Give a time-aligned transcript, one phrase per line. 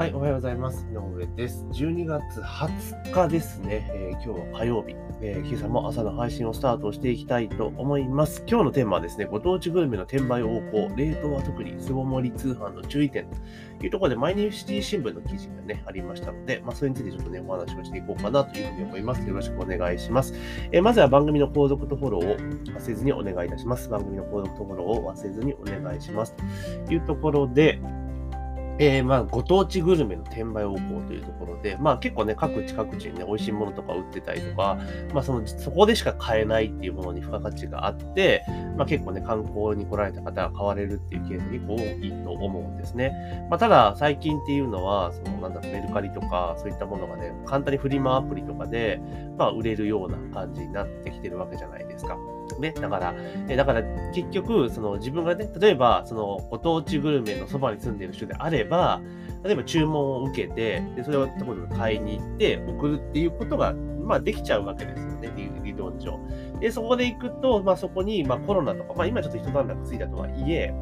[0.00, 0.86] はい、おはようございます。
[0.90, 1.66] 井上です。
[1.72, 3.86] 12月20日ですね。
[3.92, 8.42] えー今日は火曜日、えー今朝も朝の配信をスタートしていきたいと思います。
[8.48, 13.26] 今日のテーマはですね、ご当地グルメの転売横行、冷凍は特に巣ごもり通販の注意点
[13.78, 19.28] というところで、毎日新聞の記事がね、ありましたので、まあ、それについてちょっとね、お話をしていこうかなというふうに思います。
[19.28, 20.32] よろしくお願いします。
[20.72, 23.90] えーまずは番組の購読とフォローを忘れずにお願いいたします。
[23.90, 26.34] 番組の購読とフォローを忘れずにお願いします。
[26.86, 27.78] というところで、
[28.82, 34.78] えーまあ、ご当地グルメの転売横行というところで、まあ結構ね、各地各地にね、美味しいものとか売ってたりとか、
[35.12, 38.42] まあその、そこでしか買えないっていうものに付加価値があって、
[38.78, 43.12] まあ結構ね、観光に来られた方が買われるっていうケース結構多いと思うんですね。
[43.50, 48.98] まあただ、最近っていうのは、その、なんだろう、メルカリとか、そういったものがね、簡単にフリマアプリとかで、
[49.36, 52.16] まあ売れるような感じになってきてるわけじゃないですか。
[52.58, 53.14] ね、だから、
[53.48, 53.82] えだから
[54.12, 59.00] 結局、その自分がね、例えば、そのご当地グルメのそばに住んでいる人であれば、
[59.44, 66.18] 例えば注文を受けて、でそれをところで買いに行って送るっていうことが、まあできちゃうわけですよね、理論上。
[66.60, 70.74] で、そこで行くと、まあそこに、まあコロナとか、まあ今ちょっと一段落ついたとはいえ、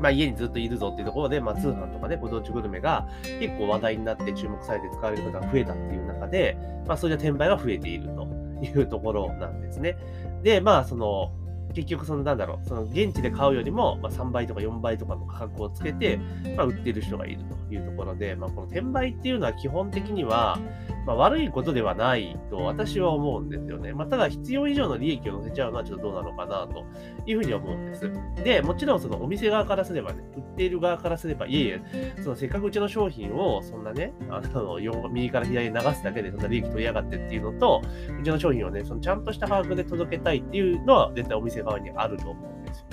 [0.00, 3.06] まあ家にずっといるぞっていうところで、まあ通販とかね、ご当地グルメが
[3.38, 8.26] 結構話題になって注目されて使われることが増えたっていう中で、まあそういった転売が増えていると
[8.62, 9.96] いうところなんですね。
[10.42, 11.32] で、まあその、
[11.74, 16.18] 結局そのなんだろう、その現地で買うよりも、ま、3倍とか4倍とかの価格をつけて、
[16.56, 20.58] まあ、売ってる人がいるというところで、まあ、この転売っていうのは基本的には、
[21.06, 23.92] まあ、悪いことではないと私は思うんですよね。
[23.92, 26.84] まあ、ただ必要以上の利益を乗せちゃうのはちょっとどうなのかなと
[27.26, 28.10] いうふうに思うんです。
[28.44, 31.80] で、もちろんそのお店側からすればね、売っている側からすれば、いえいえ、
[32.22, 37.82] そのせっかくうちの商品をそんなね、あの、よ右から左に流すだけでそんな利益取りやがってっていうのと、
[38.20, 42.86] うちの商品をね、そのちゃんとした価格で届けたいっていうのは絶対お店側にあると思うんですよ。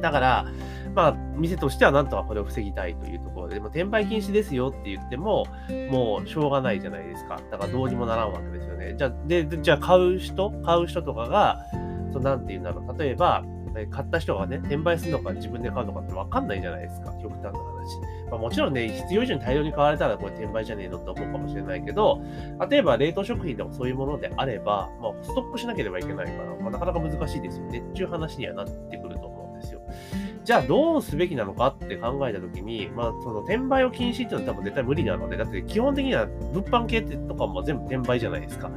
[0.00, 0.46] だから、
[0.94, 5.46] まあ、店としてはなんとかこれを防ぎたいというところで、でも転売禁止ですよって言っても、
[5.90, 7.40] もうしょうがないじゃないですか。
[7.50, 8.94] だからどうにもならんわけですよね。
[8.96, 11.64] じゃあ、で、じゃあ買う人買う人とかが、
[12.12, 12.98] そのなんて言うんだろう。
[12.98, 13.42] 例えば、
[13.90, 17.12] 買った人がね、転売するのか自分で買うのかって分かんないじゃないですか。
[17.22, 17.62] 極端な話。
[18.30, 22.22] まあ、もちろんね、必要以上に大量に買われたらこれ転売じゃねえのって思うかもしれないけど、
[22.68, 29.80] 例えば冷凍食品でもそういうものであれば、まあ、ストックしなければいけないから、まあ、なかなか難しいですよねっていう話にはなってくると思うんですよ。
[30.44, 38.70] じゃあどうすべきなのかって考えたときに、まあ、その転売を禁止っていうのは多分絶対無理なので、だって基本的には物販系とかも全部転売じゃないですか。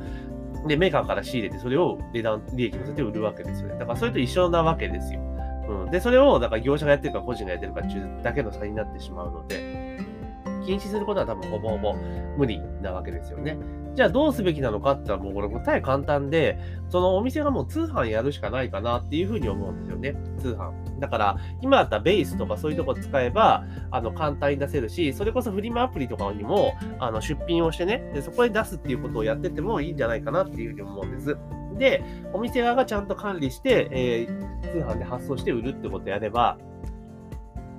[0.68, 3.78] で、メーカーから仕入れて、それを値段、利益乗せて売るわけですよね。
[3.80, 5.20] だからそれと一緒なわけですよ。
[5.68, 5.92] うん。
[5.92, 10.00] で、それを、だから業者がやってるか個人がやってるかっていうだけの差になってしまうので、
[10.66, 11.94] 禁止することは多分ほぼほぼ
[12.38, 13.58] 無理なわけですよね。
[13.94, 16.60] じゃあどうすべきなのかって言ったらもうこれ答え簡単で、
[16.90, 20.16] そのお店がもう通販やるしかないかなっていうふうに思うんですよね。
[20.40, 20.72] 通販。
[21.00, 31.38] だから、今だったらベースとかそういうとこ使えば、あの、簡単に出せるし、それこそフリマアプリとかにも、あの、出品をしてね、でそこで出すっていうことをやっててもいいんじゃないかなっていうふうに思うんです。
[31.78, 32.04] で、
[32.34, 36.58] お店側がちゃんと管理して、えー通販で発送して売るってことをやれば、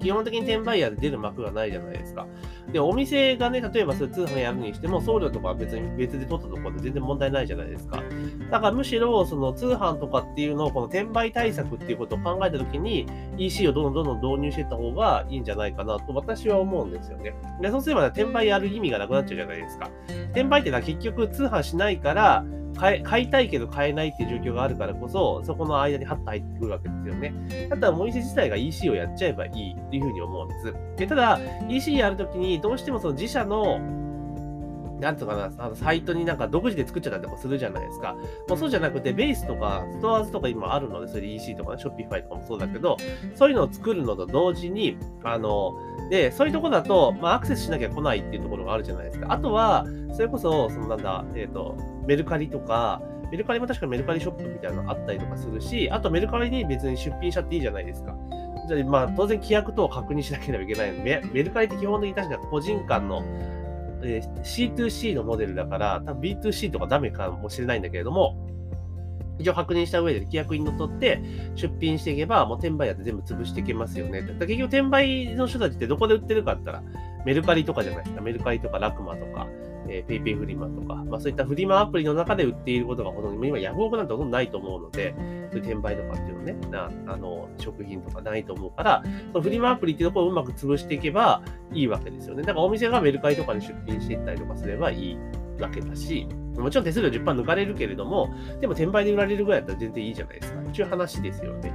[0.00, 2.26] 基本的に転売ヤーで出る幕がないじゃないですか。
[2.72, 8.02] で、お店がね、例えばそれ通販やるにしても、送料とかは別に別で取ったところで全然問題ないじゃないですか。
[8.50, 13.06] だからむしろ、その通販とかっていうのを、この転売対策っていうことを考えたときに、
[13.38, 17.34] EC をどんどんどんどん導入していった方がいいんじゃないかなと私は思うんですよね。
[17.60, 19.90] で、そうすれば、ね、転売やる意味がなくなっちゃうじゃないですか。
[20.32, 22.44] 転売っていうのは結局通販しないから、
[22.76, 27.68] 買いたいけど買えないっていう状況があるからこそ、そこの間にハッと入ってくるわけですよね。
[27.68, 30.74] だったらお店自体が EC をやっちゃえばいいっていうふうに思うんです。
[30.96, 33.80] でただ、EC やるときにどうしてもその自社の
[35.00, 38.16] なんとかな、あのサイトになんか独自で作っちゃったりとかするじゃないですか。
[38.48, 42.96] もうそうじゃなくて、ベースとか、ストアーズとか今あるので、それで EC とかね、ショッピファイとかもそうだけど、
[43.34, 45.74] そういうのを作るのと同時に、あの、
[46.10, 49.26] で、そういうところだと、まあ、アクセスしなきゃ来ないっていうところがあるじゃないですか。
[49.30, 58.16] あとは、それこそ、そのなんだ、えっ、と、メルカリとか、メルカリも確かメルカリショップみたいなのあったりとかするし、あとメルカリに別に出品しちゃっていいじゃないですか。
[58.68, 63.22] じゃあ、まあ、当然規約等を確認しなければいけないので、メメルカリって基本的に確か個人間の、
[64.02, 68.36] えー C2C のモデルだから、多分 B2C とかダメかもしれないんだけれども、
[69.38, 71.20] 一応確認した上で規約にのっとって
[71.54, 74.22] 出品していけば、もう転売やって全部潰していけますよね。
[74.22, 78.22] だ結局転売の人たちってどこで売ってるかって言ったら、メルカリとかじゃないですか。
[78.22, 79.46] メルカリとかラクマとか、
[79.88, 85.14] えー、ペイペイフリマとか、まあそういったフリマアプリの中で売っていることがほとんど、今ヤフオクなんてほとんどないと思うので、
[85.50, 89.02] そういう転売とかっていうのね、なあの、食品とかないと思うから、
[89.32, 91.42] そのフリマアプリっていうところをうまく潰していけば
[91.72, 92.42] いいわけですよね。
[92.42, 95.18] だからお店がメルカリとかに出品していったりとかすればいい
[95.60, 100.60] わけだし、もちろん手数料10%抜かれるけれども、でも転売で売られるぐらいだったら全然いいじゃないですか。
[100.60, 101.72] っていう話ですよね。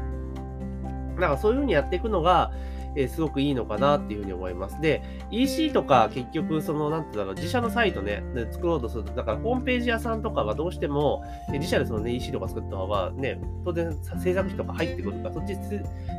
[1.15, 2.51] だからそういうふうにやっていくのが
[2.95, 4.79] えー、すごくいいのかなっていうふうに思います。
[4.81, 5.01] で、
[5.31, 15.55] EC とか結局、その、なんていうんだろう、自社のサイトね、作ろうとすると、だからホームページ屋さんとかはどうしても、自社でそのね、EC とか作った方がね、当然制作費とか入ってくるから、そっち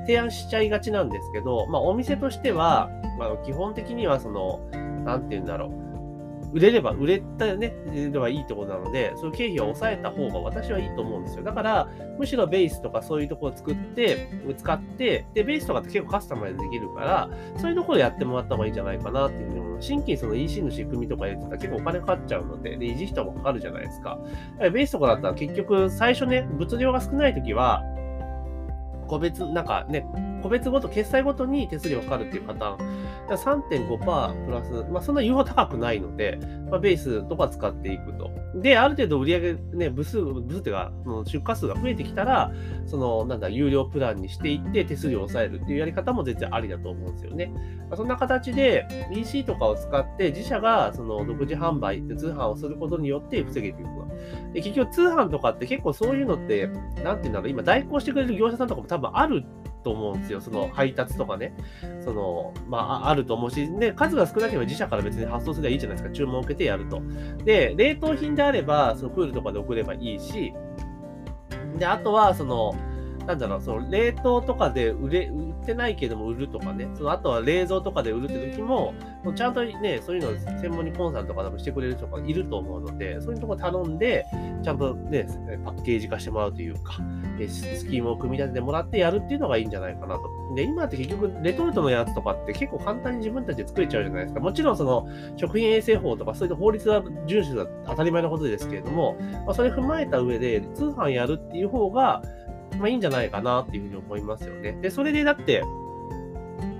[0.06, 4.60] 提案しちゃいがちなんですけど、まあお店としては、まあ、基本的にはその、
[5.04, 5.91] なんて言うんだろう、
[6.52, 7.74] 売れれば、売れたね、
[8.10, 11.44] ではいいってことなので、そういう経費を抑えた方が私はいいと思うんですよ。
[11.44, 11.88] だから、
[12.18, 19.86] むしろベースとかそういうところを作って、使って、で、ベースとかって結構カスタマイズできるから、そういうところでやってもらった方がいいんじゃないかなっていうふうに思います。
[19.86, 24.18] 新規にその EC の仕組みとかやってたら結構お金かかっちゃうので、で、維持費とかもかかるじゃないですか。
[24.58, 27.82] ベースとかだったら結局、最初ね、物量が少ないときは、
[29.08, 30.06] 個別、なんかね、
[30.42, 33.02] 個別ごと、決済ごとに手数料がかかるっていうパターン。
[33.28, 36.38] 3.5%プラス、まあ、そんな言うほど高くないので、
[36.70, 38.30] まあ、ベースとか使っていくと。
[38.56, 40.92] で、ある程度売り上げ、ね、部数、部数っていうか、
[41.24, 42.52] 出荷数が増えてきたら、
[42.86, 47.46] その、なんだ、有料プランにしていって手数料を抑えるっていうやり方も全然ありだと思うんですよね。
[47.88, 53.92] まあ、そんな形で、EC とかを使って自社がその独自販売、通販をすることによって防げていく
[54.52, 56.68] で結局通販とかって結構そういうのって、
[57.02, 59.44] なんていうんだろう、今代行してくれる業者さんとかも多分ある
[59.82, 60.40] と思うんですよ。
[60.40, 61.54] その配達とかね。
[62.04, 66.14] その、まあ、あると思うし、で、数が少なければ自社から別に発送すればいいじゃないですか。
[66.14, 67.02] 注文を受けてやると。
[67.44, 70.52] で、冷凍品であれば、そのプールとかで送ればいいし、
[71.78, 72.74] で、あとは、その、
[73.26, 78.94] なんだろう、その冷凍とかで売れ、売ってないけども売るとかね、そのあとは冷蔵とかで売るって時も、
[79.34, 84.26] ちゃんとね、そういうのを専門にコンサルとか多分してくれる人がいると思うので、そういうとこ頼んで、
[84.62, 85.26] ちゃんとね、
[85.64, 86.94] パッケージ化してもらうというか、
[87.48, 90.22] スキームを組み立ててもらってやるっていうのがいいんじゃないかなと。
[90.54, 94.40] で、今って結局、レトルトのやつとかって結構簡単に自分たちで作れちゃうじゃないですか。
[94.40, 99.16] もちろんその、食品衛生法とかそういう法律は遵守は当たり前のことですけれども、
[99.46, 102.22] まあ、それ踏まえた上で、通販やるっていう方が、
[102.78, 104.72] まあいいんじゃないかなっていうふうに思いますよね。
[104.80, 105.62] で、それでだって、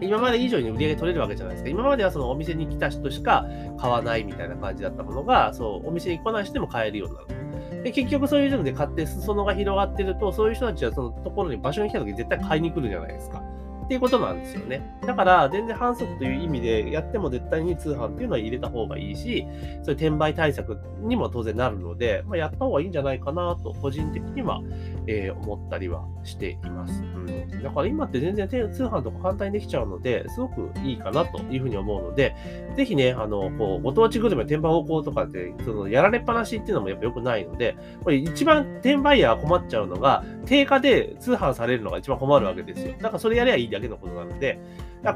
[0.01, 1.71] 今まで以上に売り上げ取れるわけじゃないですか。
[1.71, 3.47] 今まではそのお店に来た人しか
[3.79, 7.83] 買わないみたいな感じだったものが、そう、お店に来ない人でも買えるようになる。
[7.85, 13.43] で、結局そういうので買って裾野が広がってると、そういう人たちはそのところに場所に来た時絶対買いに来るじゃないですか。
[13.85, 14.83] っていうことなんですよね。
[15.07, 19.45] だから、全然反則という意味でやっても絶対に通販っていうのは入れた方がいいし、
[19.83, 24.61] そういう転売対策にも当然なるので、まあ、やった方がいいんじゃないかなと、個人的には、
[25.09, 27.03] えー、思ったりはしています。
[27.03, 27.63] うん。
[27.63, 32.37] だから今って全然通販とか簡単にできちゃうので、すごくいいかなというふうに思うので、
[32.77, 42.95] ぜひね、あの、こう、ご当地グルメ転売方向とかって、その、やられっぱなしっていうのもやっぱ良くないので、これ一番転売ヤーが困っちゃうのが、定価で通販されるのが一番困るわけですよ。
[43.01, 44.61] だからそれやりゃいいだけのことなので、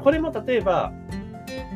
[0.03, 0.91] これも例えば、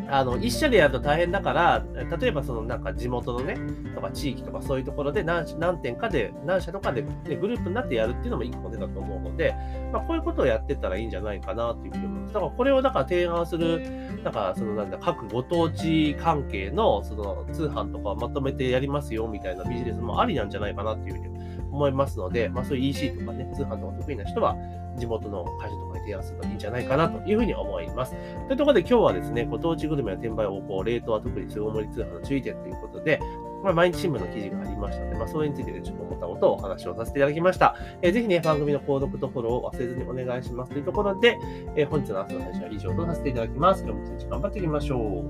[0.09, 1.83] あの、一社でやると大変だから、
[2.19, 3.57] 例えばそのなんか地元のね、
[3.95, 9.55] とか地域とかそういうところで何何点かで、何社とかで、ね、グループになってやるっていうのも一個手だと思うので、
[9.93, 12.33] まあ、こういうことをやってたらいいんじゃないかなというふうに思います。
[12.33, 13.81] だからこれをだから提案する、
[14.23, 21.31] なんかそのなんだ、各ご当地関係のその通販とかをまとめてやりますよみたいなビジネスもありなんじゃないかなっていうふうに
[21.71, 24.55] 思いますので、まあそういう EC とかね、通販とか得意な人は、
[24.97, 28.13] 地元の会社とかに提案するといいんじゃないかなというふうに思います。
[28.47, 33.19] というところで今日はですね、ご当地グルメの転売横行、冷凍は特に巣ごもり通販の注意点ということで、
[33.63, 37.75] まあ、毎日新聞の記事がありましたので、まあ、それについて、ね、ちょっと思ったことをお話をさせていただきました。
[38.01, 41.37] えー、ぜひね、番組の購読とフォローを忘れずにお願いしますというところで、
[41.75, 43.83] えー、本日の朝の配信は以上とさせていただきます。
[43.83, 45.25] 今日も一日頑張っていきましょ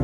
[0.00, 0.03] う。